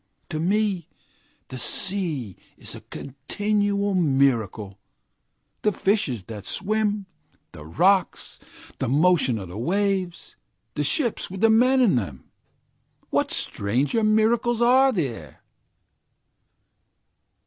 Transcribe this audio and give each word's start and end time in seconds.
To 0.29 0.39
me 0.39 0.87
the 1.49 1.59
sea 1.59 2.35
is 2.57 2.73
a 2.73 2.81
continual 2.81 3.93
miracle, 3.93 4.79
The 5.61 5.71
fishes 5.71 6.23
that 6.23 6.47
swim 6.47 7.05
the 7.51 7.67
rocks 7.67 8.39
the 8.79 8.87
motion 8.89 9.37
of 9.37 9.47
the 9.47 9.59
waves 9.59 10.35
the 10.73 10.83
ships 10.83 11.29
with 11.29 11.41
the 11.41 11.51
men 11.51 11.81
in 11.81 11.97
them, 11.97 12.23
What 13.11 13.29
stranger 13.29 14.03
miracles 14.03 14.59
are 14.59 14.91
there? 14.91 15.43